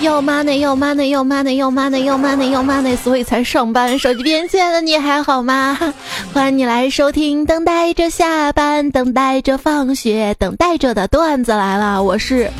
[0.00, 3.98] 要 money 要 money 要 money 要 money 要 money 要 money，所以才上班。
[3.98, 5.78] 手机边亲爱的你还好吗？
[6.32, 12.02] 欢迎你来收听，等待着下班，等待着放学，等待着的段子来了。
[12.02, 12.50] 我是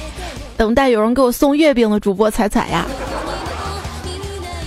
[0.58, 2.84] 等待有人给我送月饼的主播彩彩呀。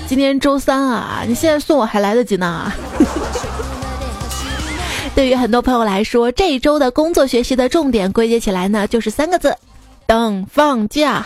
[0.07, 2.71] 今天周三啊，你现在送我还来得及呢。
[5.13, 9.55] 对于很多朋友来说，这一周的工作学习的重点归结起来呢，就是三个字：
[10.07, 11.23] 等放假。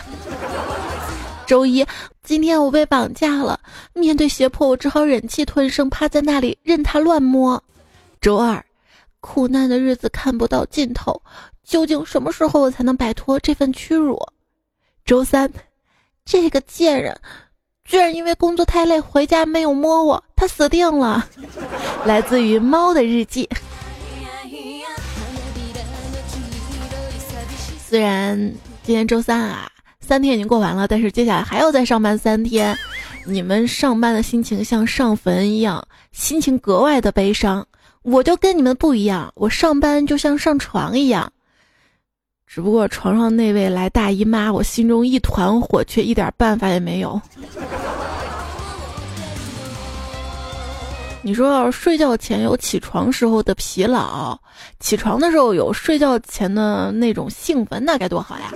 [1.48, 1.82] 周一，
[2.22, 3.58] 今天我被绑架了，
[3.94, 7.64] 面对胁迫，我只好忍气吞声，趴在那里任他乱摸。
[8.20, 8.62] 周二，
[9.20, 11.22] 苦难的日子看不到尽头，
[11.64, 14.20] 究竟什么时候我才能摆脱这份屈辱？
[15.06, 15.50] 周三，
[16.22, 17.18] 这个贱人，
[17.82, 21.26] 居然因为工作太累回家没有摸我，他死定了。
[22.04, 23.48] 来自于猫的日记。
[27.88, 28.36] 虽然
[28.82, 29.72] 今天周三啊。
[30.08, 32.74] 三天已经过完了，但是接下来还要再上班三天。
[33.26, 37.66] 你们上班的心情像上坟一样，心情格外的悲伤。
[38.00, 41.30] 我就跟你们不一样，我上班就像上床一样。
[42.46, 47.20] 只不过床上那位来大姨妈，我心中一团火，却一点办法也没有。
[51.20, 54.38] 你说要是睡觉前有起床时候的疲劳，
[54.80, 58.50] 起床的时候有睡觉前的那种兴奋，那该多好呀！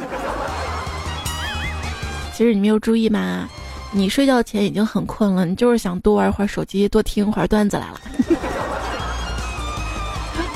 [2.35, 3.49] 其实你没有注意吗？
[3.95, 8.01] 你睡觉前已经很困了，你就是想多玩会儿手机，多听会儿段子来了。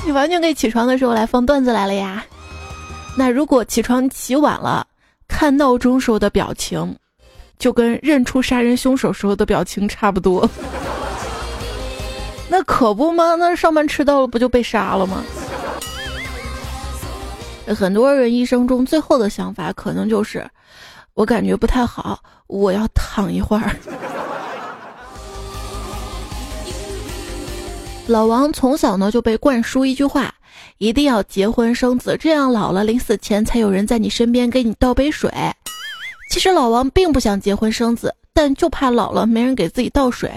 [0.03, 2.25] 你完全可以起床的时候来放段子来了呀。
[3.15, 4.85] 那如果起床起晚了，
[5.27, 6.95] 看闹钟时候的表情，
[7.59, 10.49] 就跟认出杀人凶手时候的表情差不多。
[12.49, 13.35] 那可不吗？
[13.35, 15.23] 那上班迟到了不就被杀了吗？
[17.75, 20.49] 很多人一生中最后的想法可能就是。
[21.17, 23.75] 我感觉不太好，我要躺一会儿。
[28.05, 30.31] 老王从小呢就被灌输一句话：
[30.77, 35.31] 一定要结婚生子，这样老了临死前才有人在你身边给你倒杯水。
[36.29, 40.31] 其实老王并不想结婚生子，但就怕老了没人给自己倒水，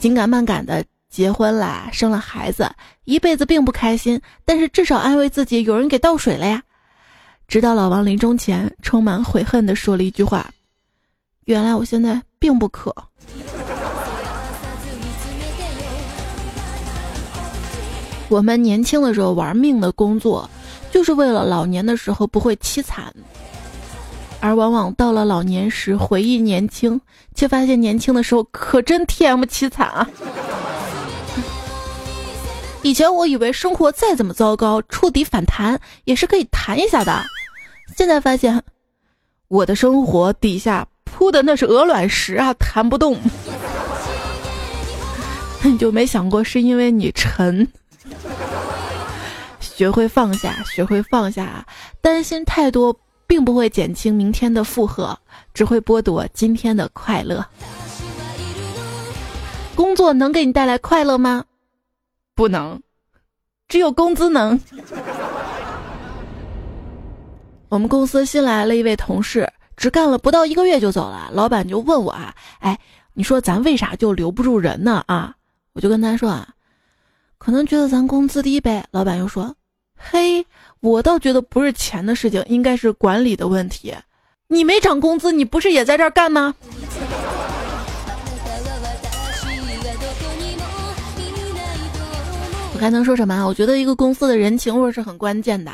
[0.00, 2.70] 紧赶慢赶的结婚啦，生了孩子，
[3.04, 6.62] 一辈子并不开心，但是至少安慰自己有人给倒水了呀。
[7.54, 10.50] 直到老王临终前充满悔恨地说了一句话
[11.46, 12.92] ：“原来我现在并不渴。
[18.28, 20.50] ”我们年轻的时候玩命的工作，
[20.90, 23.14] 就是为了老年的时候不会凄惨，
[24.40, 27.00] 而往往到了老年时回忆年轻，
[27.36, 30.10] 却发现年轻的时候可真 TM 凄惨啊！
[32.82, 37.24] 以前我以为生活再怎么糟糕，触底反弹也是可以弹一下的。
[37.96, 38.62] 现在发现，
[39.48, 43.18] 我的生活底下铺的那是鹅卵石啊，弹不动。
[45.62, 47.66] 你 就没想过是因为你沉？
[49.60, 51.66] 学会放下，学会放下，
[52.00, 52.96] 担心太多
[53.26, 55.18] 并不会减轻明天的负荷，
[55.52, 57.44] 只会剥夺今天的快乐。
[59.74, 61.44] 工作能给你带来快乐吗？
[62.34, 62.80] 不能，
[63.68, 64.60] 只有工资能。
[67.74, 71.28] 我们公司新来了一位同事，只干了不到一个月就走了。
[71.32, 72.78] 老板就问我啊，哎，
[73.14, 75.02] 你说咱为啥就留不住人呢？
[75.08, 75.34] 啊，
[75.72, 76.50] 我就跟他说啊，
[77.36, 78.86] 可能觉得咱工资低呗。
[78.92, 79.56] 老板又说，
[79.98, 80.46] 嘿，
[80.78, 83.92] 我倒觉得不是钱的事情，应该是管理的问题。
[84.46, 86.54] 你没涨工资，你不是也在这儿干吗？
[92.72, 93.44] 我还能说什么啊？
[93.44, 95.72] 我觉得一个公司的人情味是很关键的。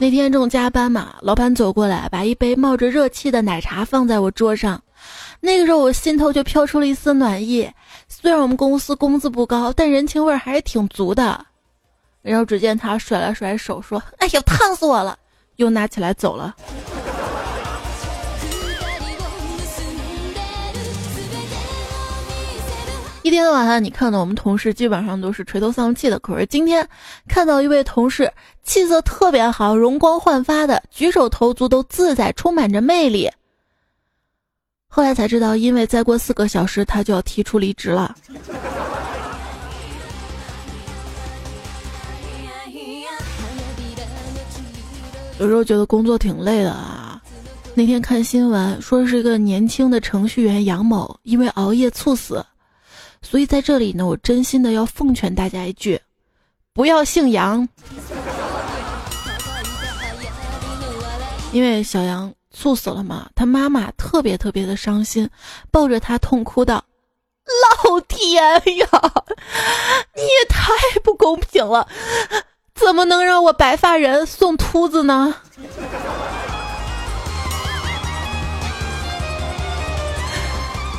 [0.00, 4.82] 那天正加班嘛，老板走过来，把一杯冒着热气的奶茶放在我桌上。
[5.40, 7.70] 那个时候我心头就飘出了一丝暖意。
[8.08, 11.44] 虽然我们公司工资不高，但人情味还是挺足的。
[12.22, 15.18] 然后只见他甩了甩手，说：“哎呀，烫死我了！”
[15.56, 16.56] 又拿起来走了。
[23.22, 26.18] 一天到晚上，你看到我们同事基本上都是垂头丧气的。
[26.20, 26.86] 可是今天
[27.28, 28.32] 看到一位同事
[28.62, 33.30] 气色特别好，容光焕发的，举手投足都自在，充满着魅力。
[34.88, 38.16] 后来才知道，因为再过四个小时他就要提出离职了。
[45.38, 47.20] 有时候觉得工作挺累的啊。
[47.74, 52.44] 那天看新闻说是一个年轻的程序员杨某因为熬夜猝死。
[53.22, 56.00] 所以在这里呢，我真心的要奉劝大家一句：
[56.72, 57.68] 不要姓杨，
[61.52, 65.28] 因为小杨猝死了嘛，他妈妈特别特别的伤心，
[65.70, 66.84] 抱着他痛哭道
[67.84, 68.62] ：“老天呀，
[70.16, 70.72] 你也太
[71.04, 71.86] 不公平了，
[72.74, 75.34] 怎么能让我白发人送秃子呢？”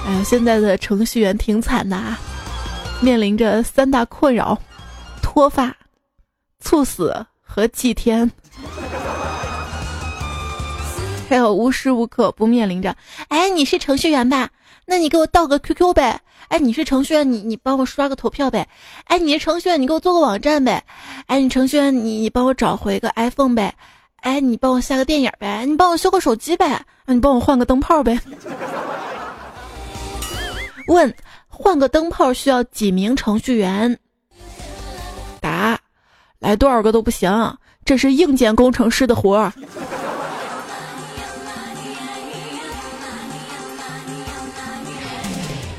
[0.05, 2.19] 哎，现在的程序员挺惨的啊，
[3.01, 4.57] 面临着三大困扰：
[5.21, 5.75] 脱发、
[6.59, 8.29] 猝死和祭天。
[11.29, 12.93] 还有无时无刻不面临着，
[13.29, 14.49] 哎，你是程序员吧？
[14.85, 16.19] 那你给我盗个 QQ 呗？
[16.49, 18.67] 哎，你是程序员，你你帮我刷个投票呗？
[19.05, 20.83] 哎，你是程序员，你给我做个网站呗？
[21.27, 23.73] 哎，你程序员，你你帮我找回个 iPhone 呗？
[24.17, 25.63] 哎，你帮我下个电影呗？
[25.65, 26.83] 你帮我修个手机呗？
[27.05, 28.19] 你帮我换个灯泡呗？
[30.91, 31.13] 问：
[31.47, 33.97] 换个灯泡需要几名程序员？
[35.39, 35.79] 答：
[36.39, 39.51] 来多少个都不行，这是硬件工程师的活儿。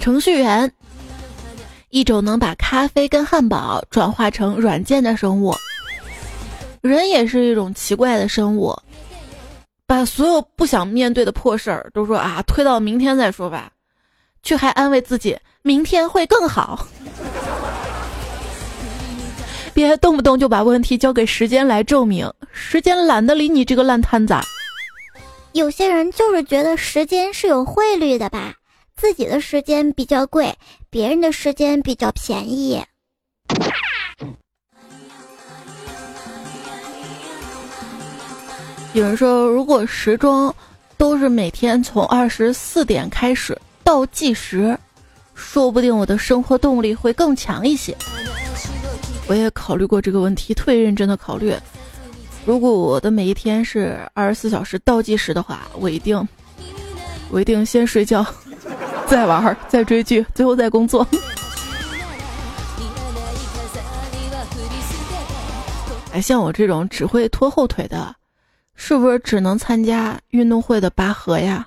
[0.01, 0.73] 程序员，
[1.91, 5.55] 一种能把咖啡跟汉堡转化成软件的生物。
[6.81, 8.77] 人也是一种奇怪的生物，
[9.87, 13.71] 把所有不想面对的破事儿都说啊，推到明天再说吧，
[14.43, 16.87] 却还安慰自己明天会更好。
[19.75, 24.35] 别动不动就把问题交给时间来证明，时间懒得理你这个烂摊子。
[25.53, 28.55] 有些人就是觉得时间是有汇率的吧。
[28.95, 30.55] 自己的时间比较贵，
[30.91, 32.81] 别人的时间比较便宜。
[38.93, 40.55] 有人说，如果时钟
[40.99, 44.77] 都是每天从二十四点开始倒计时，
[45.35, 47.97] 说不定我的生活动力会更强一些。
[49.29, 51.55] 我也考虑过这个问题，特别认真的考虑。
[52.45, 56.29] 如果我的每一天是二十四小时倒计时的话，我一定，
[57.31, 58.27] 我一定先睡觉。
[59.07, 61.07] 再玩，再追剧，最后再工作。
[66.13, 68.15] 哎，像我这种只会拖后腿的，
[68.75, 71.67] 是不是只能参加运动会的拔河呀？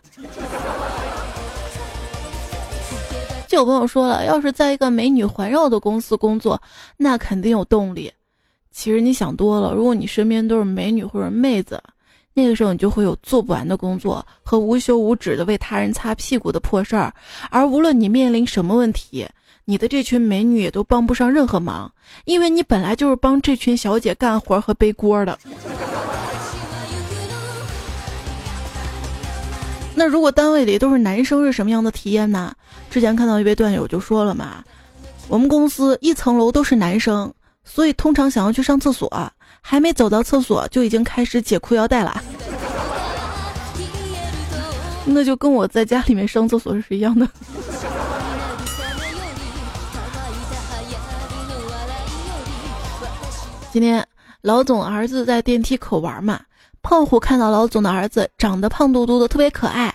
[3.56, 6.62] 有朋友说了，要是在一个美女环绕的公司工作，
[6.98, 8.12] 那肯定有动力。
[8.72, 11.82] 其实你想多了，如果你身边都是美女或者妹子。
[12.38, 17.14] 那个时候你就会有做不完的工作和无休无止的为他人擦屁股的破事儿，
[17.50, 19.26] 而无论你面临什么问题，
[19.64, 21.90] 你的这群美女也都帮不上任何忙，
[22.26, 25.40] 因为你本来就是帮这群小姐干活和背锅的。
[29.96, 32.54] 那如果单位里都是男生是什么样的体验呢？
[32.92, 34.64] 之前看到一位段友就说了嘛，
[35.28, 37.34] 我们公司一层楼都是男生，
[37.64, 39.10] 所以通常想要去上厕所。
[39.68, 42.22] 还没走到厕所，就已经开始解裤腰带了。
[45.06, 47.28] 那就跟我在家里面上厕所是一样的。
[53.72, 54.08] 今天
[54.42, 56.40] 老总儿子在电梯口玩嘛，
[56.86, 59.92] 胖虎看到老总的儿子长得胖嘟嘟的，特别可爱，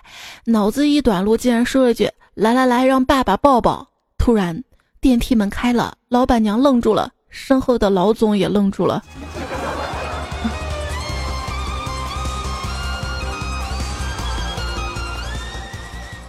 [0.47, 3.87] 脑子一短路，竟然说了句：“来来来，让爸爸抱抱。”
[4.19, 4.65] 突然
[5.01, 9.05] 电梯门开了，老板娘愣住了，身后的老总也愣住了。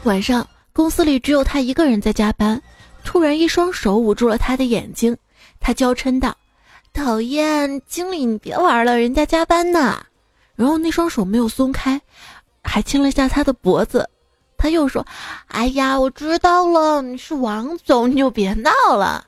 [0.04, 2.62] 晚上，公司里只有他一个人在加班。
[3.04, 5.18] 突然，一双手捂住了他的眼睛，
[5.60, 6.38] 他娇嗔道
[6.94, 10.06] ：“讨厌，经理，你别玩了，人家加班呢。”
[10.62, 12.00] 然后那双手没有松开，
[12.64, 14.08] 还亲了一下他的脖子。
[14.60, 15.04] 他又说
[15.50, 19.26] ：“哎呀，我知道了，你是王总，你就别闹了。”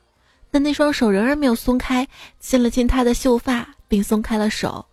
[0.52, 2.08] 但那双手仍然没有松开，
[2.40, 4.86] 亲了亲他的秀发，并松开了手。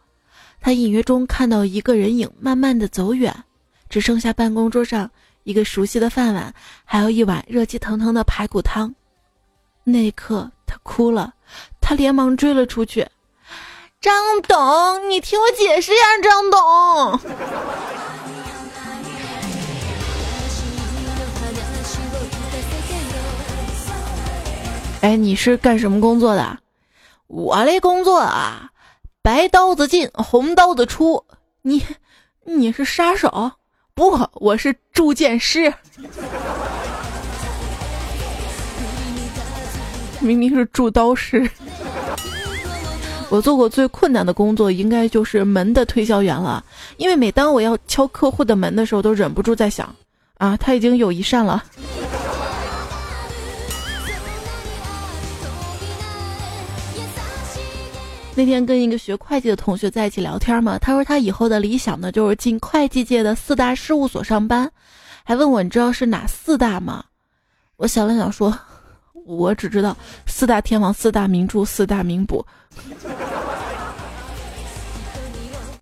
[0.63, 3.45] 他隐约中看到一个人影慢慢的走远，
[3.91, 5.11] 只剩下办公桌上。
[5.43, 6.55] 一个熟悉的饭碗，
[6.87, 8.95] 还有一碗热气腾腾的排骨汤。
[9.85, 11.35] 那一刻，他哭了，
[11.83, 13.07] 他连忙追了出去。
[14.01, 17.21] 张董，你听我解释呀，张董。
[25.03, 26.61] 哎，你是干什么工作的？
[27.27, 28.71] 我的工作啊，
[29.21, 31.27] 白刀子进，红刀子出。
[31.61, 31.85] 你，
[32.45, 33.53] 你是杀手？
[33.93, 35.75] 不，我是铸剑师。
[40.21, 41.51] 明明是铸刀师。
[43.31, 46.65] 我做过最困难的工作，应该就是门的推销员了。
[46.97, 49.95] 因为每当我要敲客户的门的时候，都忍不住在想：
[50.39, 51.63] 啊，他已经有一扇了。
[58.35, 64.69] 那天跟一个学会计的同学在一起聊天嘛，他说他以后的理想呢就是进会计界的四大事务所上班，
[65.23, 67.05] 还问我你知道是哪四大吗？
[67.77, 68.59] 我想了想说，
[69.25, 69.97] 我只知道
[70.27, 72.45] 四大天王、四大名著、四大名捕。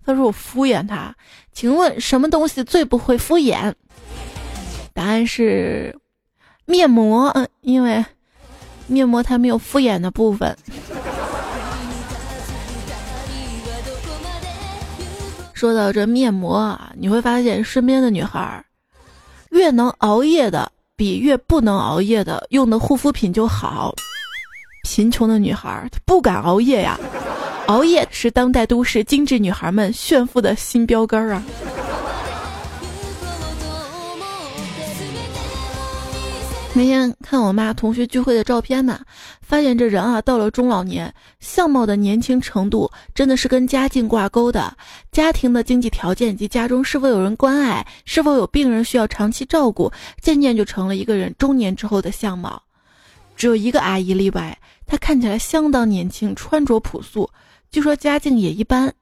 [0.04, 1.14] 他说我敷衍他，
[1.52, 3.72] 请问什么东西最不会敷衍？
[4.94, 5.94] 答案是
[6.64, 8.04] 面膜，嗯，因为
[8.86, 10.56] 面膜它没有敷衍的部分。
[15.52, 18.64] 说到这面膜啊，你会发现身边的女孩儿，
[19.50, 23.94] 越能熬夜的比越不能熬夜的用的护肤品就好。
[24.82, 26.99] 贫穷的女孩儿她不敢熬夜呀，
[27.66, 31.42] 熬夜是当代都市精致女孩们炫富的新标杆儿啊。
[36.75, 39.00] 那天看我妈同学聚会的照片呢，
[39.42, 44.73] 发现这人啊到了中老年，相貌的年轻程度真的是跟家境挂钩的。
[45.11, 52.62] 家庭的经济条件以及家中是否有人关爱，是否有病人需要长期照顾，渐渐就成了一个人中年之后的相貌。
[53.38, 57.30] 只有一个阿姨例外，她看起来相当年轻，穿着朴素，
[57.71, 58.92] 据说家境也一般。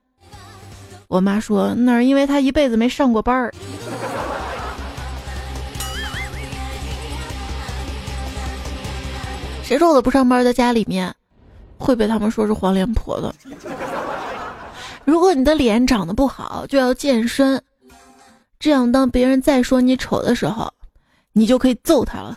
[1.09, 3.55] 我妈说那是因为她一辈子没上过班儿。
[9.62, 11.12] 谁说我不上班在家里面，
[11.78, 13.35] 会被他们说是黄脸婆的。
[15.07, 17.61] 如果你的脸长得不好，就要健身，
[18.61, 20.71] 这样当别人再说你丑的时候，
[21.33, 22.37] 你就可以揍他了。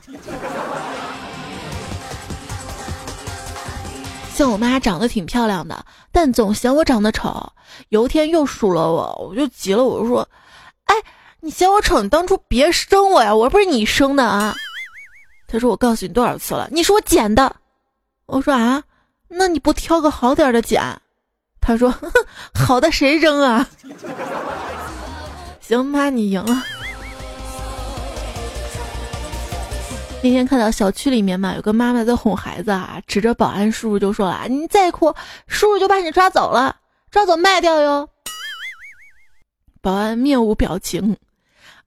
[4.39, 7.51] 像我妈长得挺漂亮的，但总嫌我长得丑。
[7.89, 10.29] 有一天又数落我，我就急了，我就说
[10.88, 10.96] ：“哎，
[11.41, 14.55] 你嫌我丑，你当初别生我呀，我又不是你生的啊。”
[15.46, 17.53] 他说：“我告诉你多少次了，你是我捡的。”
[18.27, 18.81] 我说：“啊，
[19.27, 20.81] 那你不挑个好点的捡？”
[21.60, 21.93] 他说
[22.55, 23.67] ：“好的谁扔啊？”
[25.60, 26.63] 行，妈你赢了。
[30.21, 35.13] 那天看到小区里面嘛，有个妈妈在哄孩子啊，指着保安叔叔就说了：“你再哭，
[35.47, 36.75] 叔叔就把你抓走了，
[37.09, 38.09] 抓走卖掉哟。”
[39.81, 41.15] 保安面无表情，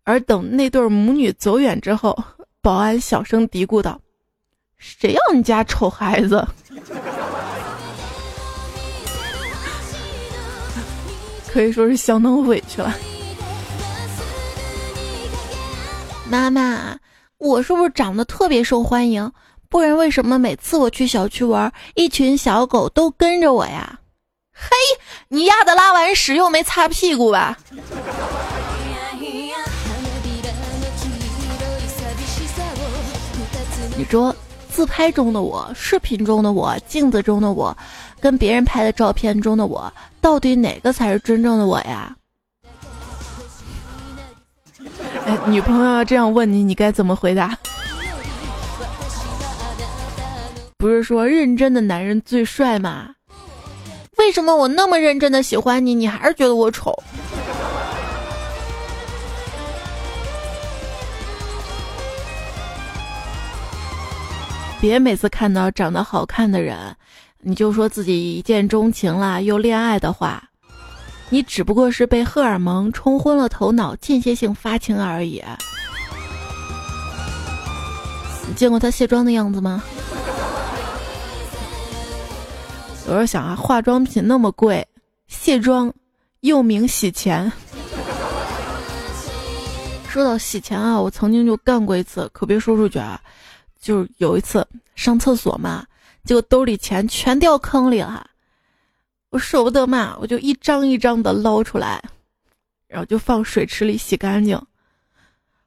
[0.05, 2.17] 而等那对母女走远之后。
[2.63, 4.01] 保安小声嘀咕道
[4.79, 6.47] ：“谁要你家丑孩子？”
[11.53, 12.95] 可以说是相当委屈了。
[16.31, 16.97] 妈妈，
[17.43, 19.33] 我是不是长得特别受欢迎？
[19.69, 23.99] 不然为什么每次我去小区玩，一群小狗都跟着我呀？
[24.55, 24.69] 嘿，
[25.27, 27.59] 你丫的拉完屎又没擦屁股吧？
[33.97, 34.33] 你说，
[34.71, 37.77] 自拍中的我、视频中的我、镜子中的我，
[38.21, 42.15] 跟别人拍的照片中的我，到底哪个才是真正的我呀？
[45.27, 47.57] 哎，女朋友要这样问你，你该怎么回答？
[50.77, 53.11] 不是说认真的男人最帅吗？
[54.19, 56.93] 为什么我那么认真的喜欢你，你还是觉得我丑？
[64.81, 66.97] 别每次看到长得好看的人，
[67.41, 70.43] 你就说自己一见钟情啦，又恋爱的话，
[71.33, 75.43] 你只不过是被荷尔蒙冲昏了头脑，间歇性发情而已。
[78.47, 79.83] 你见过他卸妆的样子吗？
[83.07, 84.87] 有时候想啊，化妆品那么贵，
[85.27, 85.91] 卸妆
[86.41, 87.51] 又名洗钱。
[90.11, 93.19] 说到洗钱啊，我曾经就干过一次，可别说出去啊。
[93.81, 95.87] 就有一次上厕所嘛，
[96.27, 98.27] 结果兜里钱全掉坑里了，
[99.33, 102.05] 我舍不得嘛，我就一张一张的捞出来，
[102.87, 104.61] 然后就放水池里洗干净。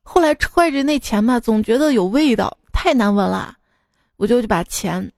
[0.03, 3.55] 后来揣着那钱吧，总觉得有味道，太难闻了，
[4.17, 5.11] 我就把钱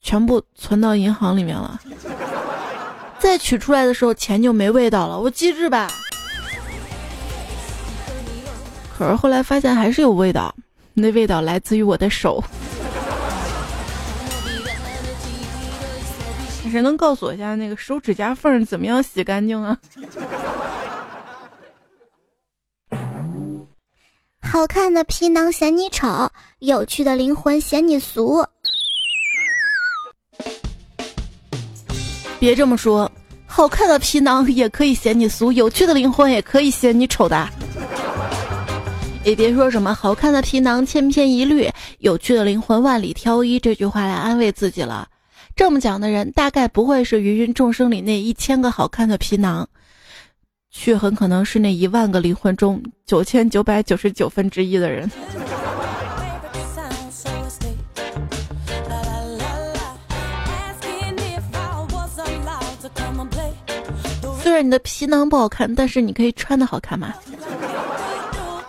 [0.00, 1.80] 全部存到银行里面了。
[3.20, 5.88] 再取出来的时候，钱就没味道了，我机智吧？
[8.98, 10.52] 可是后来发现还是有味道。
[10.92, 12.42] 那味道来自于我的手，
[16.74, 19.78] 谁能告诉我一下那个手指甲缝怎么样洗干净啊？
[24.42, 26.28] 好看的皮囊嫌你丑，
[26.58, 28.44] 有趣的灵魂嫌你俗。
[32.40, 33.08] 别这么说，
[33.46, 37.48] 好看的皮囊也可以嫌你俗，有趣的灵魂也可以嫌你丑的。
[39.22, 45.06] 也别说什么好看的皮囊千篇一律，有趣的灵魂万里挑一这句话来安慰自己了。
[45.56, 49.66] 这么讲的人，大概不会是芸芸众生里那一千个好看的皮囊，
[50.70, 55.08] 却很可能是那一万个灵魂中九千九百九十九分之一的人。
[64.42, 67.14] 虽然你的皮囊不好看，但是你可以穿的好看吗？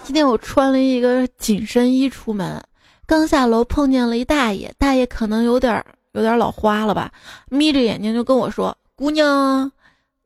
[0.04, 2.64] 今天我穿了一个紧身衣出门，
[3.08, 5.86] 刚下楼碰见了一大爷，大爷可能有点儿
[6.16, 7.12] 有点老花了吧，
[7.50, 9.72] 眯着眼睛就跟我说：“姑娘，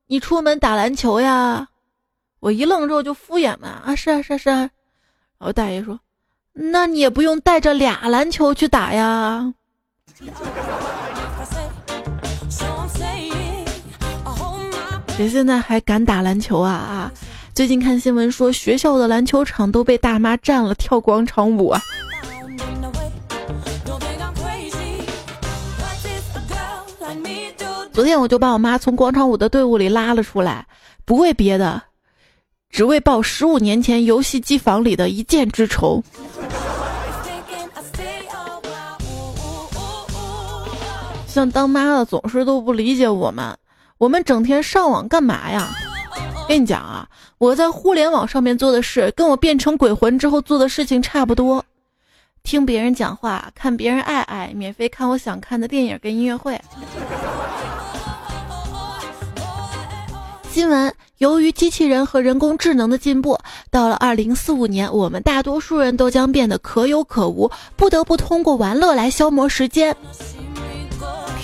[0.06, 1.68] 你出门打篮球呀？”
[2.40, 4.70] 我一愣之后就敷衍嘛：“啊，是啊，是啊，是啊。”
[5.40, 6.00] 然后大爷说
[6.54, 9.54] ：“那你也不用带着俩篮球去打呀。
[15.18, 17.12] ”谁现在还敢打篮球啊啊！
[17.54, 21.82] 最近看新闻说，学校的篮球场都被大妈占了，跳广场舞啊！
[28.00, 30.66] 昨天我就把我妈从广场舞的队伍里拉了出来，
[31.04, 31.84] 不为别的，
[32.70, 36.02] 只为报十五年前游戏机房里的一箭之仇。
[41.28, 43.54] 像当妈的总是都不理解我们，
[43.98, 45.68] 我们整天上网干嘛呀？
[46.48, 47.06] 跟你讲啊，
[47.38, 51.66] 我在互联网上面做的事，跟我变成鬼魂之后做的事情差不多。
[52.44, 56.58] 听别人讲话，看别人爱爱，免费看我想看的电影跟音乐会。
[60.52, 63.38] 新闻：由于机器人和人工智能的进步，
[63.70, 69.96] 到了二零四五年，我们大多数人都将变得可有可无，不得不通过玩乐来消磨时间。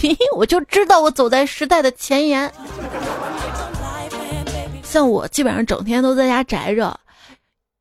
[0.02, 2.52] 嘿嘿，我就知道我走在时代的前沿。
[4.82, 7.00] 像我基本上整天都在家宅着，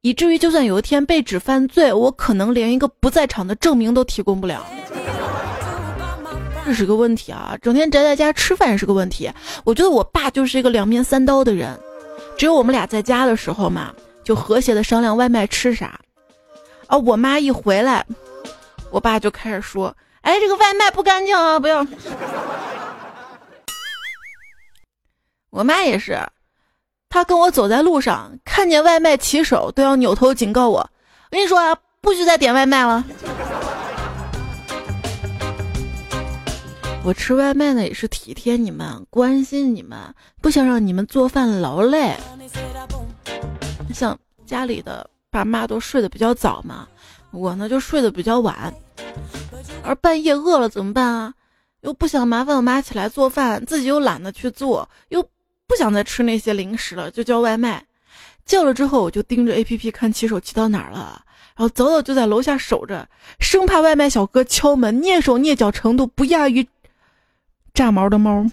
[0.02, 4.64] 以至于就算有一天被指犯罪，我可能连一个不在场的证明都提供不了。
[6.64, 7.54] 这是个问题啊！
[7.60, 9.30] 整天宅在家吃饭也是个问题。
[9.64, 11.78] 我觉得我爸就是一个两面三刀的人，
[12.38, 13.92] 只有我们俩在家的时候嘛，
[14.24, 16.00] 就和谐的商量外卖吃啥。
[16.86, 18.04] 啊，我妈一回来，
[18.90, 21.86] 我爸就开始说：“哎，这个外卖不干净啊，不要。”
[25.50, 26.18] 我妈也是。
[27.10, 30.78] 她跟我走在路上，看见外卖骑手都要扭头警告我。
[30.78, 30.90] 我
[31.30, 33.04] 跟你说啊，不许再点外卖了。
[37.04, 39.98] 我吃外卖呢，也是体贴你们，关心你们，
[40.40, 42.16] 不想让你们做饭劳累。
[43.92, 46.88] 像家里的爸妈都睡得比较早嘛，
[47.30, 48.72] 我呢就睡得比较晚。
[49.82, 51.34] 而半夜饿了怎么办啊？
[51.82, 55.24] 又不想麻烦我妈起来做饭，自己又懒得去做，又。
[55.66, 57.82] 不想再吃那些零食了，就叫外卖。
[58.44, 61.22] 叫了之后，我就盯着 A P P 看骑手骑到哪儿了，
[61.56, 63.08] 然后早早就在楼下守着，
[63.40, 66.68] 生怕外卖小哥敲门，蹑手蹑脚程度不亚于
[67.74, 68.46] 炸毛的猫。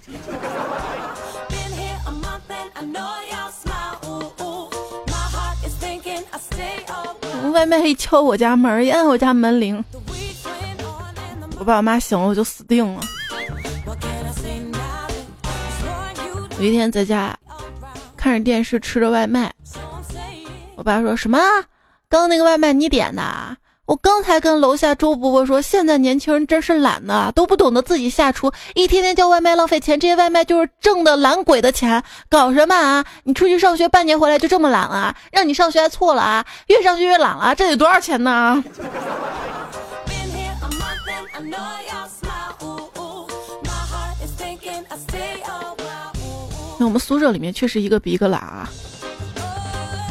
[7.53, 9.83] 外卖一敲我家门，一按我家门铃，
[11.59, 13.01] 我爸我妈醒了，我就死定了。
[16.57, 17.37] 有一天在家
[18.17, 19.53] 看着电视吃着外卖，
[20.75, 21.37] 我爸说什么？
[22.09, 23.21] 刚那个外卖你点的？
[23.91, 33.03] 我刚才跟楼下周伯伯说，现在年轻人真是懒呐，都不懂得自己下厨，一天天叫外卖浪费钱，这些外卖就是挣的懒鬼的钱，搞什么啊？
[33.25, 35.13] 你出去上学半年回来就这么懒了？
[35.33, 36.45] 让你上学还错了啊？
[36.67, 38.63] 越上学越懒了，这得多少钱呢？
[46.79, 48.69] 那我们宿舍里面确实一个比一个懒啊，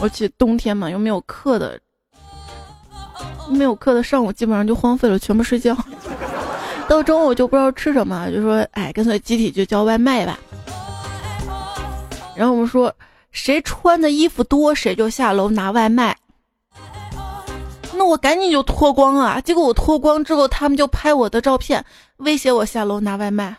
[0.02, 1.80] 而且冬天嘛又没有课的，
[3.50, 5.76] 没有课的上午基本上就荒废了，全部睡觉。
[6.88, 10.38] 到中午就不知道吃什么，就说哎，干脆集体就叫外卖吧。
[12.34, 12.92] 然后我们说
[13.32, 16.16] 谁穿的衣服多，谁就下楼拿外卖。
[17.92, 19.40] 那我赶紧就脱光啊！
[19.42, 21.84] 结果我脱光之后，他们就拍我的照片，
[22.16, 23.54] 威胁我下楼拿外卖。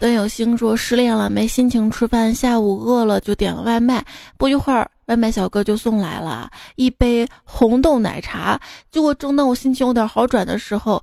[0.00, 4.02] 段有星说失恋了，没心情吃饭，下午饿了就点了外卖。
[4.38, 8.58] 不一会儿，外卖小哥就送来了一杯红豆奶茶。
[8.90, 11.02] 结果正当我心情有点好转的时候，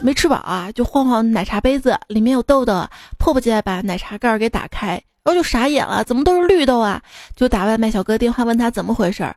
[0.00, 2.84] 没吃饱啊，就晃晃奶茶杯子，里面有豆豆，
[3.16, 7.00] 迫不及待把奶茶盖儿给打开，然后就傻眼了，怎么都是绿豆啊？
[7.36, 9.36] 就打外卖小哥电话问他怎么回事儿，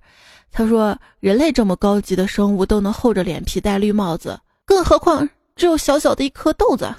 [0.52, 6.92] 他说人类这么高级的生物都能厚着脸皮戴绿帽子，更何况只有小小的一颗豆子。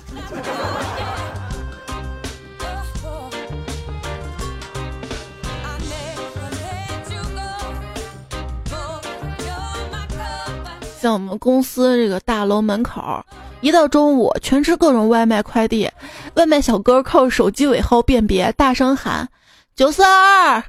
[11.00, 13.24] 像我们公司这个大楼门口，
[13.60, 15.88] 一到中午全是各种外卖快递，
[16.34, 19.28] 外卖小哥靠手机尾号辨别，大声喊
[19.76, 20.64] 九四二二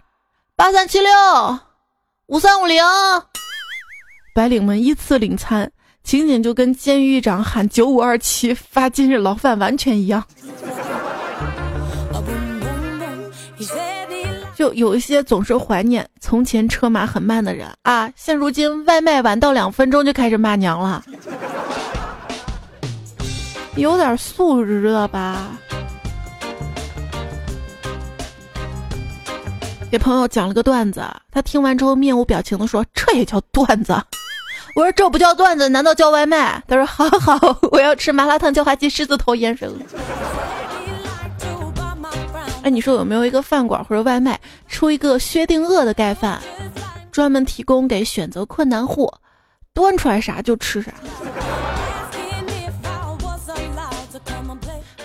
[0.56, 1.10] 八三七六
[2.28, 2.84] 五三五零，
[4.36, 5.72] 白领们依次领餐，
[6.04, 10.24] 情景就跟监狱长喊九五二七发今日牢饭完全一样。
[14.60, 21.02] 就有一些总是怀念从前车马很慢的人啊，现如今外卖晚到两分钟就开始骂娘了，
[23.78, 25.48] 有点素质了吧？
[29.89, 33.93] 给朋友讲了个段子，他听完之后面无表情的说：“这也叫段子？”
[34.76, 39.76] 我说：“这不叫段子，难道叫外卖？”他说：“好好，我要吃麻辣烫、叫花鸡、狮子头、盐水鹅。”
[42.62, 46.41] 哎，你说有没有一个饭馆或者外卖出一个薛定谔的盖饭，
[47.12, 49.12] 专门提供给选择困难户，
[49.74, 50.91] 端出来啥就吃啥？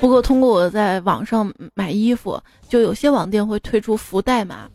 [0.00, 2.38] 不过通过我在网上买衣服，
[2.68, 4.68] 就有些网店会推出福袋嘛，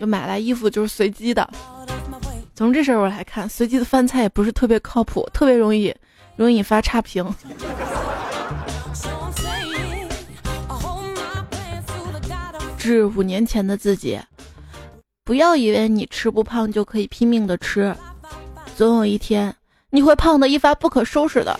[0.00, 1.46] 就买来衣服就是随机的。
[2.54, 5.94] 从这事儿我来看，随机的饭菜也不是特别靠谱，特别容易
[6.36, 7.22] 容易引发差评。
[12.84, 14.20] 是五年前的自己，
[15.24, 17.96] 不要以为你吃不胖就可以拼命的吃，
[18.76, 19.56] 总有一天
[19.88, 21.58] 你会胖的一发不可收拾的。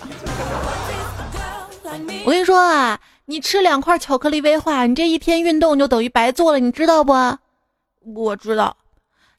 [2.27, 7.15] 我跟你说啊，你吃两块巧克力威化，你这一天运动就等于白做了，你知道不？
[8.15, 8.77] 我知道。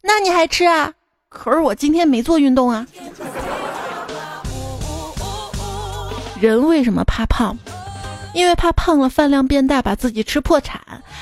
[0.01, 0.91] 那你还吃啊？
[1.29, 2.87] 可是我今天没做运动啊。
[6.41, 7.55] 人为什么怕胖？
[8.35, 10.77] 因为怕胖了饭量变大，把自己吃破产；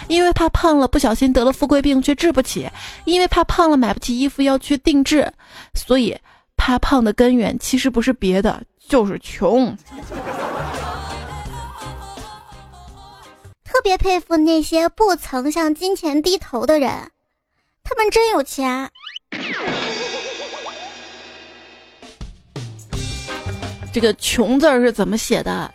[0.08, 2.67] 因为怕胖了不小心得了富贵病却治不起；
[3.06, 5.32] 因为怕胖了买不起衣服要去定制。
[5.76, 6.17] 所以，
[6.58, 9.78] 怕胖的根源其实不是别的，就是穷。
[13.63, 17.12] 特别佩服那些不曾向金钱低头的人，
[17.84, 18.89] 他们真有钱。
[23.93, 25.71] 这个“穷”字是怎么写的？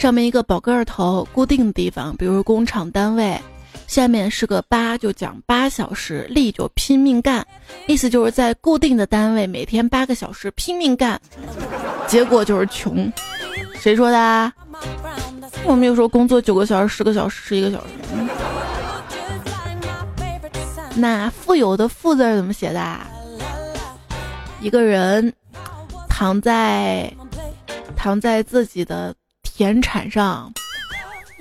[0.00, 3.38] 上面一个宝盖头，固定的地方，比如工厂单位；
[3.86, 7.46] 下面是个八，就讲八小时；力就拼命干，
[7.86, 11.20] 意思就是在固定的单位每天八个小时拼命干，
[12.06, 13.12] 结果就是穷。
[13.74, 14.50] 谁说的？
[15.64, 17.88] 我们有时候工作九个小时、十个小时、十一个小时。
[20.94, 22.96] 那富有的“富”字怎么写的？
[24.62, 25.30] 一个人
[26.08, 27.12] 躺在
[27.94, 29.14] 躺在自己的。
[29.60, 30.50] 田产上，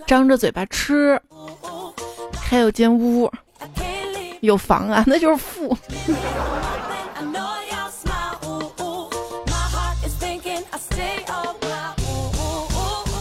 [0.05, 1.17] 张着嘴巴吃，
[2.37, 3.31] 还有间屋，
[4.41, 5.77] 有房啊，那就是富。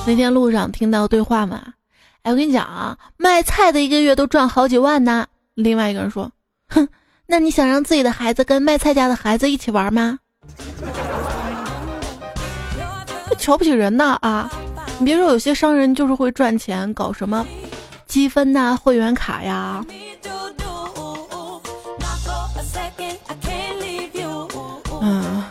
[0.05, 1.75] 那天路上听到对话嘛，
[2.25, 5.29] 哎，我跟你讲啊，卖菜的一个月都赚好几万呢。
[5.55, 6.33] 另外一个人说，
[6.71, 6.89] 哼，
[7.27, 10.19] 那你想让自己的孩子跟卖菜家的孩子一起玩吗？
[13.39, 14.51] 瞧不起人呢啊！
[14.99, 17.47] 你别说，有些商人就是会赚钱，搞什么
[18.07, 19.85] 积分呐、会员卡呀。
[25.01, 25.45] 嗯，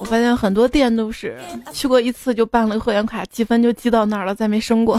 [0.00, 1.38] 我发现很多店都是
[1.72, 4.98] 去过一次就办了会员卡，积分就积到那儿了，再没升过。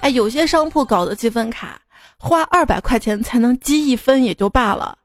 [0.00, 1.80] 哎，有些商铺搞的积分卡，
[2.18, 4.98] 花二百块钱才能积一分也就罢了，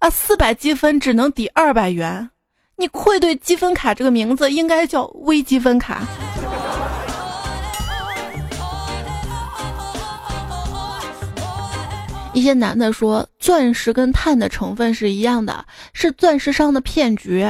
[0.00, 2.30] 啊，四百积分只能抵二百元。
[2.76, 6.02] 你愧对积分卡这个名字，应该叫微积分卡。
[12.32, 17.48] 一些男的说，钻石跟碳的成分是一样的，是钻石商的骗局。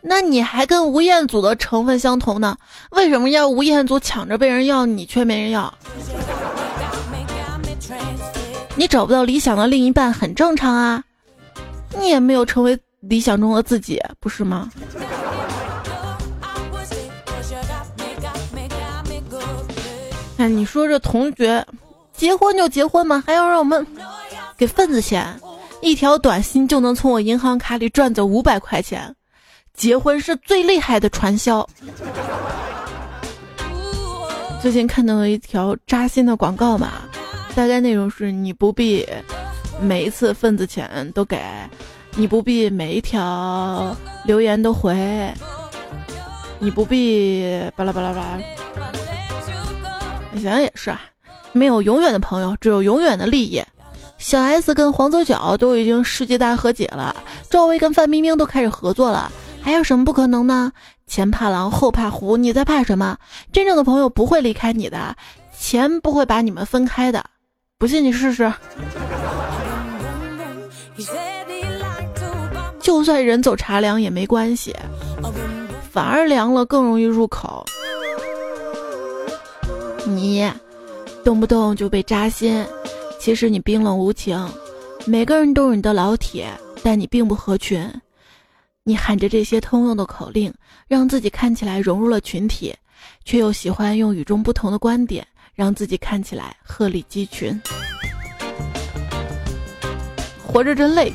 [0.00, 2.56] 那你还跟吴彦祖的成分相同呢？
[2.92, 5.72] 为什么要吴彦祖抢着被人要，你却没人要？
[8.76, 11.04] 你找不到理想的另一半很正常啊，
[11.98, 12.78] 你也没有成为。
[13.00, 14.70] 理想中的自己，不是吗？
[20.36, 21.66] 哎，你说这同学
[22.12, 23.86] 结婚就结婚嘛，还要让我们
[24.56, 25.38] 给份子钱？
[25.82, 29.14] 一条短信就能从我银行卡里赚走五百块钱，
[29.74, 31.66] 结婚是最厉害的传销。
[34.60, 36.92] 最近看到了一条扎心的广告嘛，
[37.54, 39.06] 大概内容是你不必
[39.80, 41.42] 每一次份子钱都给。
[42.16, 45.32] 你不必每一条留言都回，
[46.58, 47.44] 你不必
[47.76, 48.38] 巴拉巴拉巴拉。
[50.34, 51.00] 想想也是啊，
[51.52, 53.62] 没有永远的朋友，只有永远的利益。
[54.18, 57.16] 小 S 跟黄泽角都已经世界大和解了，
[57.48, 60.72] 赵薇跟范冰冰都开始合作了，还有什么不可能呢？
[61.06, 63.16] 前怕狼后怕虎，你在怕什么？
[63.50, 65.16] 真正的朋友不会离开你的，
[65.58, 67.24] 钱不会把你们分开的，
[67.78, 68.52] 不信你试试。
[72.82, 74.74] 就算人走茶凉也没关系，
[75.90, 77.64] 反而凉了更容易入口。
[80.06, 80.50] 你
[81.22, 82.66] 动不动就被扎心，
[83.18, 84.48] 其实你冰冷无情。
[85.06, 86.48] 每个人都是你的老铁，
[86.82, 87.88] 但你并不合群。
[88.82, 90.52] 你喊着这些通用的口令，
[90.88, 92.74] 让自己看起来融入了群体，
[93.24, 97.60] 却又喜欢用与众不同的观点，让自己看起来鹤立鸡群。
[100.44, 101.12] 活着真累。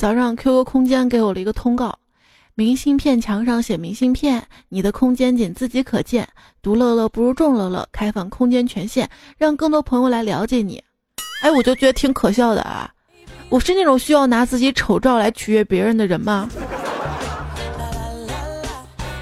[0.00, 1.94] 早上 QQ 空间给我了一个通告，
[2.54, 6.26] 明信片墙上写明信片，你的空间仅自己可见。
[6.62, 10.82] 独乐乐不如众乐乐，开放空间权限，让更多朋友来了解你。
[11.42, 12.90] 哎，我就觉得挺可笑的啊！
[13.50, 16.48] 我是那种需要拿自己丑照来取悦别人的人吗？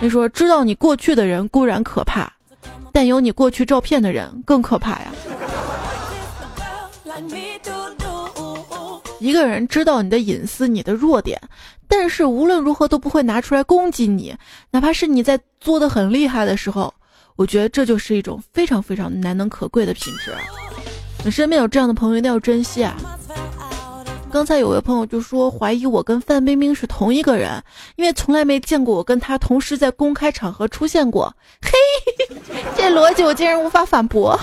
[0.00, 2.32] 你说，知道你过去的人固然可怕，
[2.92, 5.12] 但有你过去照片的人更可怕呀。
[9.18, 11.40] 一个人知道你的隐私、你的弱点，
[11.88, 14.34] 但是无论如何都不会拿出来攻击你，
[14.70, 16.92] 哪怕是你在作的很厉害的时候，
[17.36, 20.32] 我觉得这就是一种非常非常难能可贵的品质。
[21.24, 22.96] 你身边有这样的朋友，一定要珍惜啊！
[24.30, 27.60] 刚才有位朋友就说怀疑我跟范冰冰是同一个人，
[27.96, 31.34] 因为从来没见过我跟她同时在公开场合出现过。
[31.62, 31.72] 嘿，
[32.76, 34.38] 这逻辑我竟然无法反驳。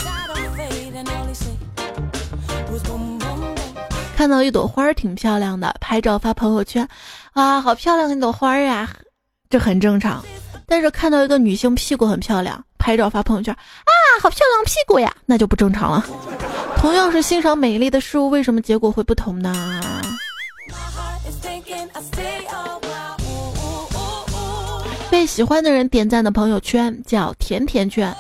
[4.16, 6.88] 看到一朵花儿挺漂亮的，拍照发朋友圈，
[7.34, 8.90] 哇，好漂亮的一朵花儿呀，
[9.50, 10.24] 这很正常。
[10.66, 16.06] 但是看到一个女性屁股很漂亮，拍照发朋友圈，啊，好漂亮屁股呀，那就不正常了。
[16.78, 19.54] 同样是欣赏美丽的事物，为什么结果会不同呢？
[25.12, 28.16] 被喜欢的人点赞的朋友圈叫甜甜圈，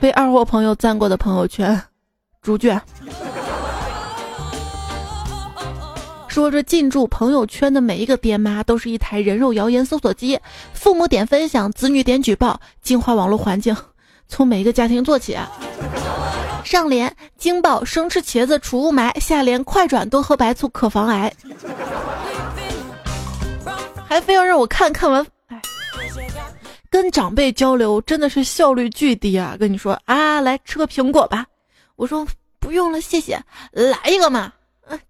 [0.00, 1.80] 被二货朋友赞过的朋友圈，
[2.42, 2.80] 猪圈。
[6.30, 10.38] 说着进驻朋友圈的每一个爹妈都是一台人肉谣言搜索机，
[10.72, 13.76] 父母点分享，子女点举报，净化网络环境，
[14.28, 15.36] 从每一个家庭做起。
[16.62, 21.32] 上联惊爆生吃茄子除雾霾，下联快转多喝白醋可防癌。
[24.06, 25.26] 还非要让我看看完，
[26.88, 29.56] 跟长辈交流真的是效率巨低啊！
[29.58, 31.44] 跟你说啊，来吃个苹果吧，
[31.96, 32.24] 我说
[32.60, 34.52] 不用了，谢谢，来一个嘛。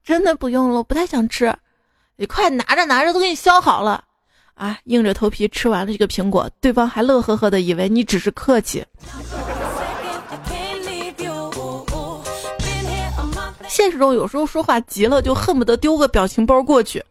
[0.04, 1.54] 真的不用了，我不太想吃。
[2.16, 4.04] 你快拿着拿着，都给你削好了
[4.54, 4.78] 啊！
[4.84, 8.84] 硬着头皮吃完了这个苹果，对方还乐呵呵的，以为你只是客气。
[13.68, 17.02] 现实中有时候说话急了，就恨不得丢个表情包过去，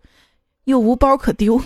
[0.65, 1.59] 又无包可丢。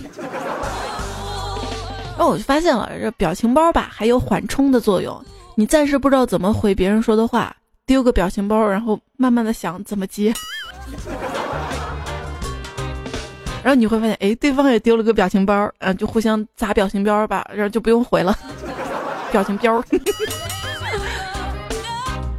[2.16, 5.22] 然后我就发现了，这表情包吧，还有缓冲的作用。
[5.56, 7.54] 你暂时不知道怎么回别人说的话，
[7.86, 10.34] 丢个表情包，然后慢慢的想怎么接。
[13.64, 18.38] 然后你会发现，哎，对方也丢了个表情包，嗯，就互相砸表情包吧，然后就不用回了。
[19.32, 19.82] 表情包，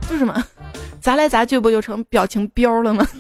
[0.09, 0.45] 就是嘛，
[1.01, 3.07] 砸来砸去不就成表情标了吗？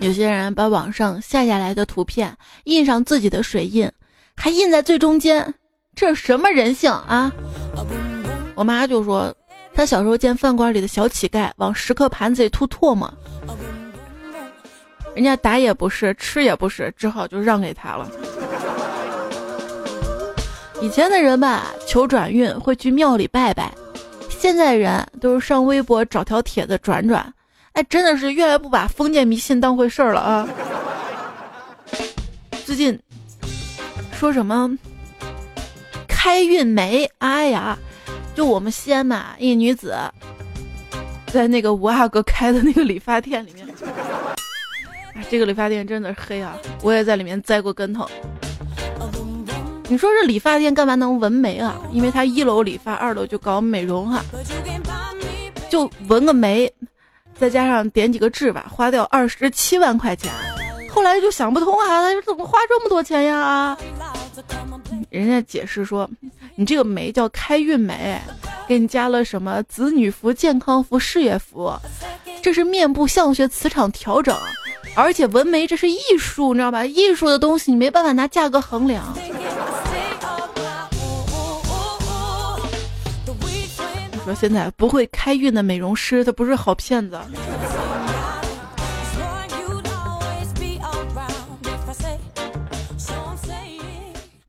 [0.00, 3.90] 有些人把网上下下来的图片印上自己的水印，
[4.36, 5.54] 还印在最中间，
[5.94, 7.32] 这是什么人性啊？
[8.54, 9.34] 我妈就说，
[9.72, 13.12] 她小时候见饭馆里的小乞丐往食客盘子里吐唾沫，
[15.14, 18.10] 人家打也不是，吃也不是，只好就让给他了。
[20.80, 23.72] 以前的人吧，求转运会去庙里拜拜，
[24.28, 27.32] 现在人都是上微博找条帖子转转，
[27.72, 30.48] 哎，真的是越来不把封建迷信当回事儿了啊！
[32.66, 32.98] 最近
[34.12, 34.70] 说什么
[36.24, 37.78] 开运梅，哎呀！
[38.34, 39.94] 就我们西安嘛，一女子
[41.26, 43.68] 在那个五阿哥开的那个理发店里面，
[45.14, 46.56] 哎，这个理发店真的是黑啊！
[46.80, 48.08] 我也在里面栽过跟头。
[49.86, 51.76] 你说这理发店干嘛能纹眉啊？
[51.92, 54.24] 因为他一楼理发，二楼就搞美容哈，
[55.68, 56.72] 就纹个眉，
[57.38, 60.32] 再加上点几个痣吧，花掉二十七万块钱。
[60.88, 63.76] 后来就想不通啊，他怎么花这么多钱呀？
[65.18, 66.08] 人家解释说。
[66.56, 68.16] 你这个眉叫开运眉，
[68.68, 71.72] 给你加了什么子女福、健康福、事业福，
[72.40, 74.38] 这是面部相学磁场调整，
[74.94, 76.84] 而且纹眉这是艺术，你知道吧？
[76.84, 79.02] 艺术的东西你没办法拿价格衡量。
[84.24, 87.18] 说现在不会开运的美容师，他不是好骗子。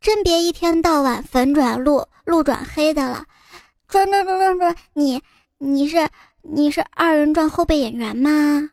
[0.05, 3.23] 真别一天到晚粉转路，路转黑的了。
[3.87, 5.19] 转转转转转，你
[5.57, 6.07] 你是
[6.43, 8.69] 你是二人转后备演员吗？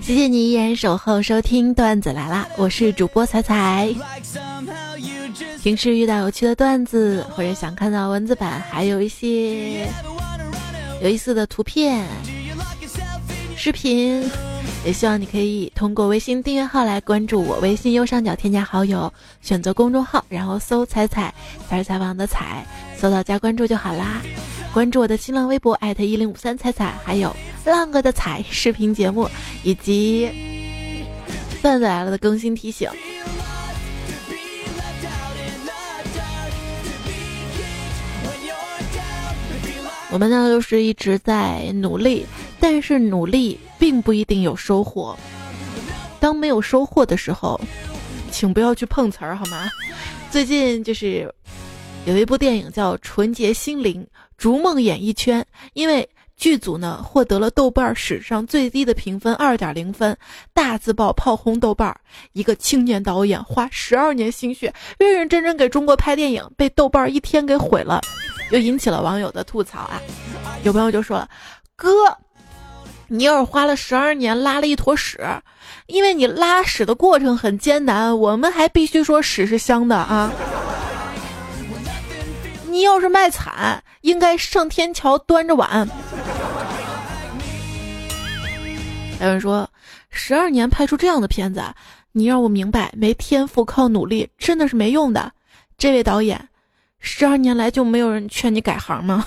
[0.00, 3.94] 谢谢你依然守候收听段子来啦，我是主播彩彩。
[5.62, 9.86] 平时遇到有趣的段子或者想看到文字版，还有一些
[11.02, 12.08] 有意思的图片、
[13.64, 14.28] 视频，
[14.84, 17.60] 也希望你可以通过微信订阅号来关注我。
[17.60, 21.32] 微信右上角添加好友，选择公众号，然后搜“彩彩”，
[21.70, 22.66] 才是采访的彩，
[22.98, 24.20] 搜到加关注就好啦。
[24.74, 27.32] 关注我的新浪微博艾特一零五三彩彩，还有
[27.64, 29.28] 浪哥的彩视频节目，
[29.62, 30.28] 以及
[31.62, 32.90] 段子来了的更新提醒。
[40.10, 42.26] 我们呢就是一直在努力，
[42.62, 45.18] 但是努力并不一定有收获。
[46.20, 47.60] 当没有收获的时候，
[48.30, 49.68] 请不要去碰瓷儿好吗？
[50.30, 51.28] 最近就是
[52.06, 54.00] 有一部电影叫《纯洁心灵》。
[54.38, 60.16] 逐梦演艺圈，因为剧组呢获得了豆瓣史上最低的评分二点零分，
[60.54, 61.92] 大字报炮轰豆瓣。
[62.32, 68.00] 一个青年导演花十二年心血，认认真真给中国拍电影，被豆瓣一天给毁了，
[68.52, 70.00] 又引起了网友的吐槽啊！
[70.62, 71.28] 有朋友就说了
[71.76, 71.88] ：“哥，
[73.12, 75.20] 你要是花了十二年拉了一坨屎，
[75.84, 80.32] 因为你拉屎的过程很艰难，我们还必须说屎是香的啊。”
[82.66, 85.86] 你要是卖惨，应该上天桥端着碗。
[89.20, 89.68] 有人说，
[90.08, 91.62] 十二年拍出这样的片子，
[92.12, 95.30] 你让我明白，没天赋靠努力真的是没用的。
[95.76, 96.48] 这位导演，
[96.98, 99.26] 十二年来就没有人劝你改行吗？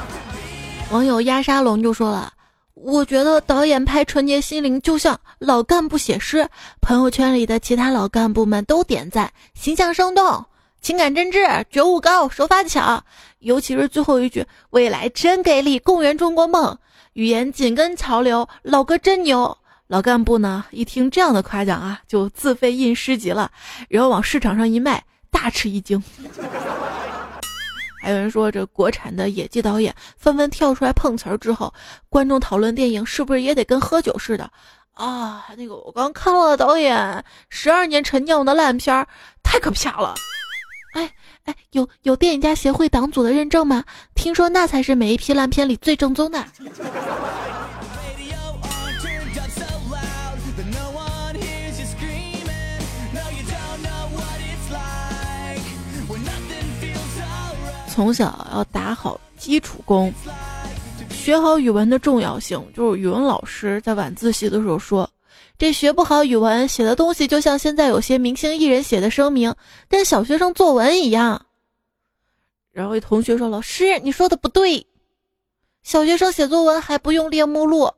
[0.92, 2.30] 网友压沙龙就说了，
[2.80, 6.48] 我觉得导演拍《纯洁心灵》就像老干部写诗，
[6.80, 10.44] 朋友圈里的其他老干部们都点赞，形象生动。
[10.80, 13.02] 情感真挚，觉悟高，手法巧，
[13.40, 16.78] 尤其是最后一句“未来真给力，共圆中国梦”，
[17.14, 19.58] 语言紧跟潮流，老哥真牛。
[19.88, 23.50] 老干部呢，一听这样的夸奖啊，就自费印诗集了，
[23.88, 26.00] 然后往市场上一卖，大吃一惊。
[28.08, 31.70] 还有人说，这国产的野鸡导演纷纷跳出来碰瓷儿之后，
[32.08, 34.50] 观众讨论电影是不是也得跟喝酒似的
[34.94, 35.44] 啊？
[35.58, 39.06] 那个我刚看了导演十二年陈酿的烂片儿，
[39.42, 40.14] 太可怕了。
[40.94, 41.12] 哎
[41.44, 43.84] 哎，有有电影家协会党组的认证吗？
[44.14, 46.42] 听说那才是每一批烂片里最正宗的。
[57.98, 60.14] 从小要打好基础功，
[61.10, 62.64] 学好语文的重要性。
[62.72, 65.10] 就是语文老师在晚自习的时候说。
[65.58, 69.52] 这学不好语文，写的东西就像现在有些明星艺人写的声明，
[69.88, 71.44] 跟小学生作文一样。
[72.70, 74.86] 然后一同学说：“老师，你说的不对，
[75.82, 77.90] 小学生写作文还不用列目录。”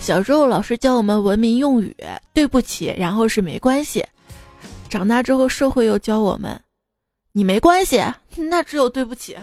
[0.00, 1.94] 小时候老师教我们文明用语，
[2.32, 4.04] 对不起，然后是没关系。
[4.88, 6.60] 长大之后社会又教我们，
[7.32, 8.02] 你没关系，
[8.34, 9.36] 那只有对不起。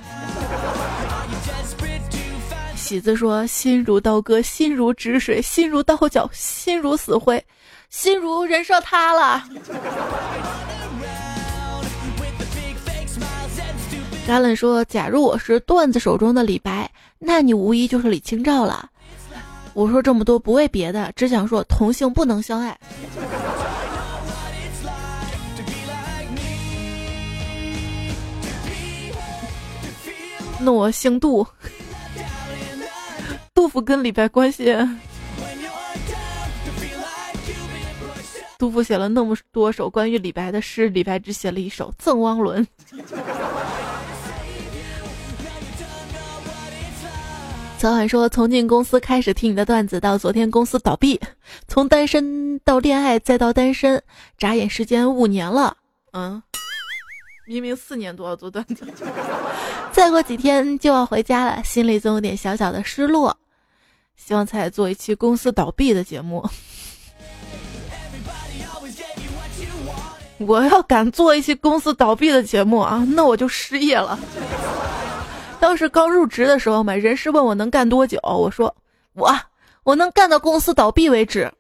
[2.76, 7.44] 喜子说：“心如刀割，心如止水，心如刀绞，心如死灰，
[7.90, 9.44] 心如人设塌了。”
[14.28, 16.90] 橄榄说：“假如我是段子手中的李白，
[17.20, 18.90] 那你无疑就是李清照了。”
[19.78, 22.76] 我说这么多不为别的，只想说同性不能相爱。
[30.60, 31.46] 那我姓杜。
[33.54, 34.76] 杜甫跟李白关系？
[38.58, 42.66] 杜甫写了那么多首关于李白的诗，李白只写了一首《赠汪伦》。
[47.78, 51.20] 早晚说，从进公司开始听你的段子，到昨天公司倒闭，
[51.68, 54.02] 从单身到恋爱再到单身，
[54.36, 55.78] 眨眼时间五年了。
[56.12, 56.42] 嗯，
[57.46, 58.88] 明明四年多要做段子，
[59.94, 63.38] 再过几天就要回家了，心里总有点小小的失落。
[64.16, 66.44] 希望才做一期公司倒闭的节目。
[70.40, 74.18] 我要敢做一期公司倒闭的节目啊，那我就失业了。
[75.60, 78.74] 当时刚入职的时候嘛，人事问我能干多久，我说
[79.14, 79.36] 我
[79.84, 81.52] 我能干到公司倒闭为止。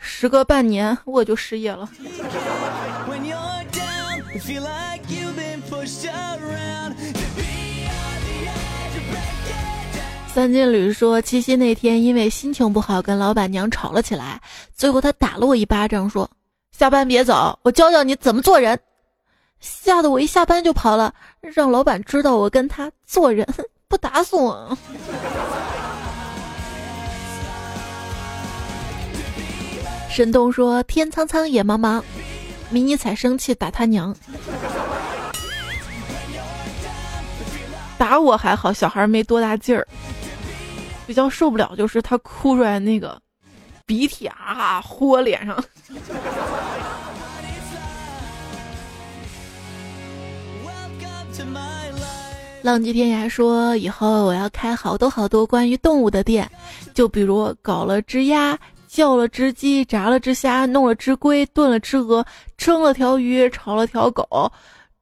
[0.00, 1.88] 时隔半年，我就失业了。
[10.32, 14.40] 三金旅说，七夕那天因为心情不好跟老板娘吵了起来，
[14.72, 16.30] 最后他打了我一巴掌，说
[16.70, 18.78] ：“下班别走，我教教你怎么做人。”
[19.58, 23.46] 吓得我一下班就跑了，让老板知道我跟他做人，
[23.88, 24.76] 不打死我。
[30.10, 32.02] 神东说：“天苍苍，野茫茫，
[32.70, 34.14] 迷你彩生气打他娘。”
[37.96, 39.86] 打我还好，小孩没多大劲儿。
[41.06, 43.18] 比较受不了就是他哭出来那个
[43.86, 45.56] 鼻涕啊，呼我脸上。
[52.62, 56.50] 浪迹天涯说：“以后我要开好多好多关于动物的店，
[56.92, 58.58] 就比如搞了只鸭，
[58.88, 62.24] 叫了只鸡，炸了只虾，弄了只龟，炖了只鹅，
[62.56, 64.50] 蒸了条鱼，炒了条狗。”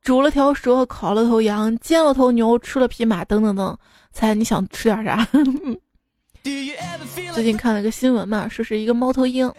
[0.02, 3.76] 煮了条蛇，烤了头羊，煎了头牛，吃了匹马，等等等。
[4.12, 5.26] 猜你想吃点啥？
[7.34, 9.50] 最近看了个新闻嘛，说是一个猫头鹰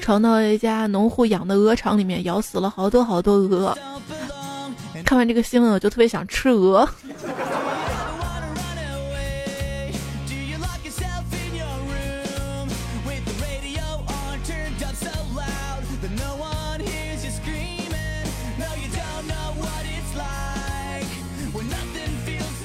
[0.00, 3.76] 闯到一家农户养的鹅场里面，咬死了好多好多鹅。
[5.06, 6.86] 看完这个新闻，我就特别想吃鹅。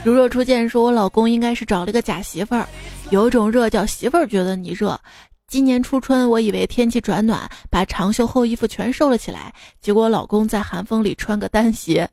[0.04, 2.68] 如若初见说，我老公应该是找了个假媳妇儿，
[3.12, 5.00] 有一种热叫媳妇儿觉得你热。
[5.48, 12.10] 今年初春，我以为天气转暖，把长袖厚衣服全收了起来，结果老公在寒风里穿个单鞋，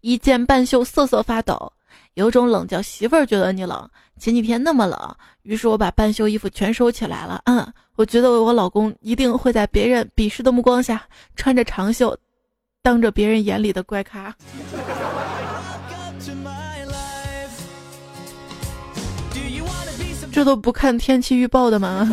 [0.00, 1.72] 一件半袖瑟瑟发抖。
[2.14, 3.88] 有种冷叫媳妇儿觉得你冷，
[4.18, 7.42] 前几天那么冷，于是我把半袖衣服全收起来了。
[7.44, 11.02] 嗯，我觉得我老公一定会在别人鄙视的目光下
[11.34, 12.16] 穿着长袖，
[12.82, 14.34] 当着别人眼里的怪咖。
[20.32, 22.06] 这都不看天气预报的吗？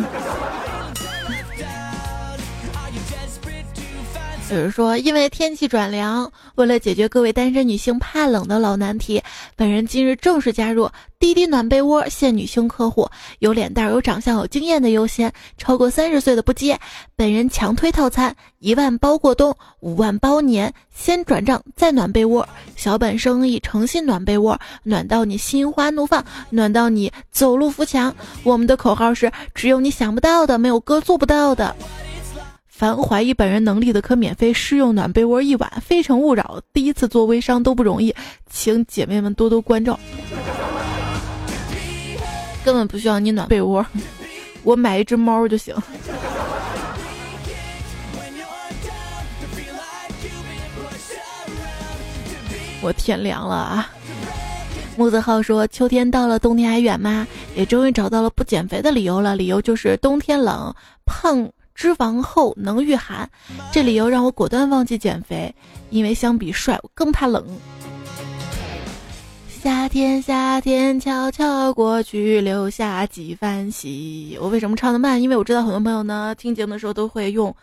[4.50, 9.22] 有人说，因为天气转凉，为了解决各位单身女性怕冷的老难题，
[9.56, 10.88] 本人今日正式加入
[11.18, 16.78] 滴滴暖被窝，现女性客户有脸蛋、有长相、有经验的优先，超过三十岁的不接。
[17.16, 22.46] 本人强推套餐：一万包过冬，五万包年，先转账再暖被窝。
[22.76, 28.14] 小本生意，诚信暖被窝，暖到你心花怒放，暖到你走路扶墙。
[28.42, 31.74] 我们的口号是：只有你想不到的，没有哥做不到的。
[32.76, 35.72] 凡怀疑本人能力的，可免费试用暖被窝一晚。
[35.80, 38.12] 非诚勿扰，第一次做微商都不容易，
[38.50, 39.96] 请姐妹们多多关照。
[42.64, 43.86] 根本不需要你暖被窝，
[44.64, 45.72] 我买一只猫就行。
[52.82, 53.88] 我天凉了啊！
[54.96, 57.24] 木子浩说：“秋天到了，冬天还远吗？
[57.54, 60.74] 也终于找到了不减肥的理由了，理由就是冬天冷，
[61.06, 63.28] 胖。”脂肪厚能御寒，
[63.72, 65.54] 这理由让我果断忘记减肥，
[65.90, 67.44] 因为相比帅，我更怕冷。
[69.48, 74.38] 夏天，夏天悄悄过去，留下几番喜。
[74.40, 75.20] 我为什么唱的慢？
[75.20, 77.54] 因为我知道很多朋友呢，听节目的时候都会用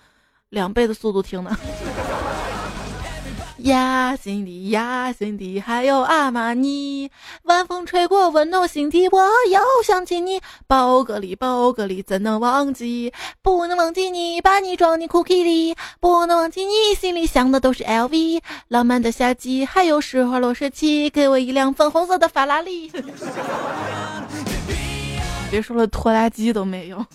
[0.49, 1.55] 两倍的速度听呢。
[3.63, 7.11] 呀，心底呀，心底还有阿玛尼。
[7.43, 10.41] 晚风吹过，温暖心底，我又想起你。
[10.67, 13.11] 宝格丽，宝格丽，怎能忘记？
[13.41, 15.75] 不能忘记你，把你装进 cookie 里。
[15.99, 18.41] 不能忘记你，心里想的都是 LV。
[18.69, 22.91] 浪漫的夏季，还有施华洛世奇，给我一辆粉红色的法拉利。
[25.51, 27.05] 别说了，拖拉机都没有。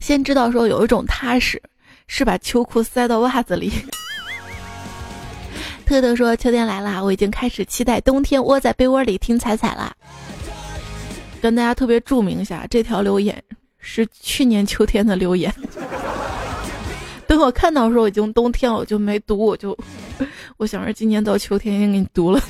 [0.00, 1.62] 先知道说有一种踏实。
[2.06, 3.72] 是把秋裤塞到袜子里。
[5.84, 9.94] 特特说：“秋天来了，我已经开始期待冬天窝在被窝里听彩彩了。”
[11.42, 13.42] 跟大家特别注明一下，这条留言
[13.78, 15.52] 是去年秋天的留言。
[17.26, 19.76] 等我看到时候已经冬天了，我就没读，我就
[20.56, 22.40] 我想着今年到秋天先给你读了。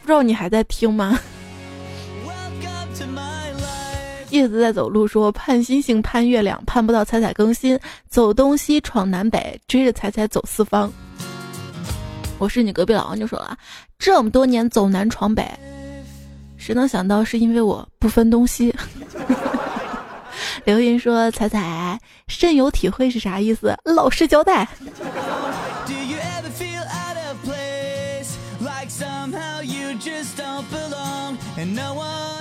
[0.00, 1.18] 不知道你还在听吗？
[4.32, 7.78] 叶子在走路，说盼星星盼月亮，盼不到彩彩更新。
[8.08, 10.90] 走东西闯南北，追着彩彩走四方。
[12.38, 13.54] 我是你隔壁老王就说了，
[13.98, 15.46] 这么多年走南闯北，
[16.56, 18.74] 谁能想到是因为我不分东西？
[20.64, 23.76] 刘云说：“彩彩深有体会是啥意思？
[23.84, 24.66] 老实交代。”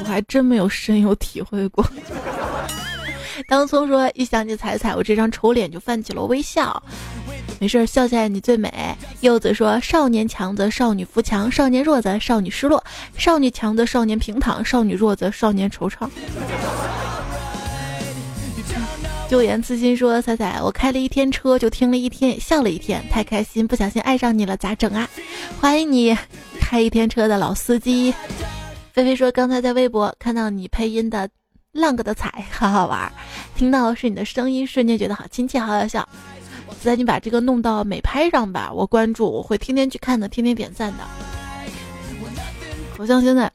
[0.02, 1.86] 我还真没有深有体会过。
[3.48, 6.82] 当葱说一想起彩彩，我这张丑脸就泛起了微笑。
[7.60, 8.72] 没事，笑起来你最美。
[9.20, 12.84] 柚子说：少年强则少女扶墙，少年弱则少女失落，
[13.18, 16.10] 少女强则少年平躺，少女弱则少年惆怅。
[19.30, 25.08] 旧言慈心说：彩彩，我开了一天车，就听了一天，笑了一天，太开心，不小心爱上你了，咋整啊？
[25.60, 26.18] 欢迎你，
[26.60, 28.14] 开一天车的老司机。
[28.94, 31.30] 菲菲说：刚才在微博看到你配音的。
[31.74, 33.10] 浪个的彩， 好好玩。
[33.56, 36.06] 听到是你的声音，瞬间觉得好亲切，好好笑。
[36.82, 41.04] 在你把这个弄到美拍上吧，我关注，我会天天去看的，天天点赞的。
[42.98, 43.50] 好像现在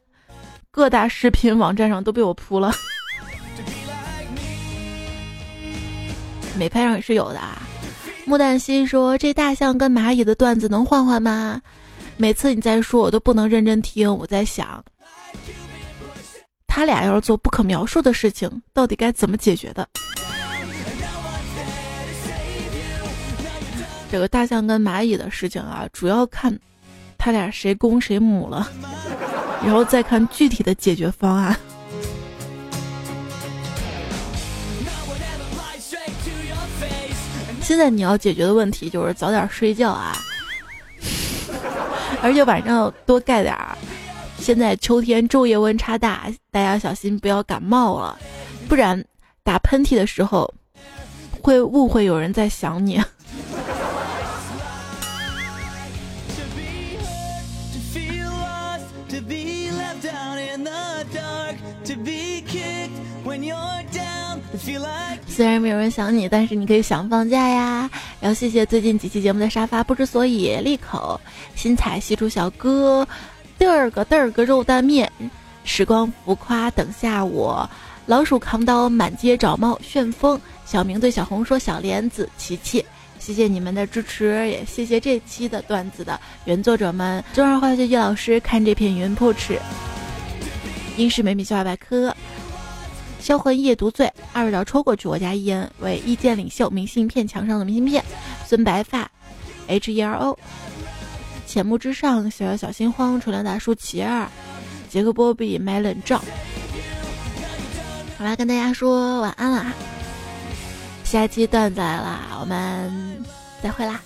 [0.71, 2.73] 各大视频网站上都被我铺了。
[6.57, 7.61] 美拍上也是有的啊。
[8.25, 11.61] 木旦心说：“这大象跟蚂蚁的段子能换换吗？”
[12.17, 14.11] 每次你在说，我都不能认真听。
[14.11, 14.83] 我在想。
[16.67, 19.87] 他俩要是做不可描述的事情，到底该怎么解决的？
[24.09, 26.57] 这个大象跟蚂蚁的事情啊，主要看
[27.17, 28.71] 他俩谁公谁母了，
[29.65, 31.57] 然后再看具体的解决方案。
[37.61, 40.15] 现在你要解决的问题就是早点睡觉啊，
[42.21, 43.77] 而且晚上多盖点儿。
[44.47, 48.17] 现在秋天昼夜温差大，大家小心不要感冒了，
[48.69, 49.03] 不然
[49.43, 50.49] 打喷嚏的时候
[51.41, 52.97] 会误会有人在想你。
[65.27, 67.89] 虽然没有人想你，但是你可以想放假呀。
[68.19, 71.19] 然后谢谢最近几期节目的沙发不知所以利口
[71.53, 73.05] 新彩西楚小哥。
[73.59, 75.11] 嘚儿个嘚儿个肉蛋面，
[75.63, 77.69] 时光浮夸等下我，
[78.05, 82.85] 老鼠扛刀满街找猫，旋风小明对小红说小莲子琪琪，
[83.19, 87.23] 谢谢你们的支持，也谢谢这期的段子的原作者们。
[87.33, 89.59] 中二化学季老师看这片云破齿，
[90.95, 92.15] 英式美米笑话百科，
[93.19, 98.03] 销魂夜独醉，二道抽过去，我家伊恩为意见领袖，明信片墙上的明信片，
[98.45, 99.09] 孙白发
[99.67, 100.37] ，H E R O。
[101.47, 104.27] 浅木之上，小小小心慌，纯良大叔齐二，
[104.89, 106.21] 杰克波比买冷照。
[108.17, 109.73] 好啦，跟大家说晚安啦，
[111.05, 113.23] 下期段子来啦，我们
[113.63, 114.01] 再会啦，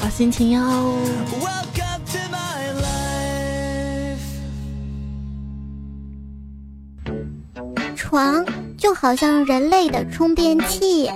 [0.00, 0.98] 好心情哟。
[8.14, 8.46] 床
[8.78, 11.10] 就好像人类的充电器。